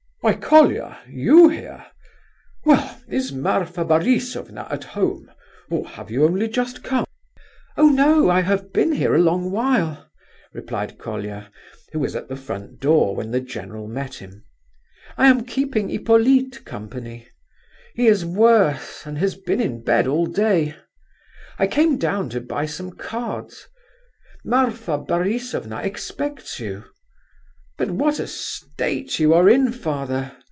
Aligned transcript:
Why, 0.23 0.35
Colia! 0.35 0.99
you 1.09 1.49
here! 1.49 1.83
Well, 2.63 3.01
is 3.07 3.31
Marfa 3.33 3.83
Borisovna 3.83 4.67
at 4.71 4.83
home 4.83 5.31
or 5.71 5.87
have 5.87 6.11
you 6.11 6.25
only 6.25 6.47
just 6.47 6.83
come?" 6.83 7.05
"Oh 7.75 7.89
no! 7.89 8.29
I 8.29 8.41
have 8.41 8.71
been 8.71 8.91
here 8.91 9.15
a 9.15 9.21
long 9.21 9.49
while," 9.49 10.11
replied 10.53 10.99
Colia, 10.99 11.49
who 11.91 11.97
was 11.97 12.15
at 12.15 12.29
the 12.29 12.35
front 12.35 12.79
door 12.79 13.15
when 13.15 13.31
the 13.31 13.41
general 13.41 13.87
met 13.87 14.13
him. 14.13 14.45
"I 15.17 15.25
am 15.25 15.43
keeping 15.43 15.89
Hippolyte 15.89 16.65
company. 16.65 17.27
He 17.95 18.05
is 18.05 18.23
worse, 18.23 19.01
and 19.07 19.17
has 19.17 19.33
been 19.33 19.59
in 19.59 19.81
bed 19.83 20.05
all 20.05 20.27
day. 20.27 20.75
I 21.57 21.65
came 21.65 21.97
down 21.97 22.29
to 22.29 22.41
buy 22.41 22.67
some 22.67 22.91
cards. 22.91 23.67
Marfa 24.45 24.99
Borisovna 24.99 25.81
expects 25.83 26.59
you. 26.59 26.83
But 27.77 27.89
what 27.89 28.19
a 28.19 28.27
state 28.27 29.17
you 29.17 29.33
are 29.33 29.49
in, 29.49 29.71
father!" 29.71 30.33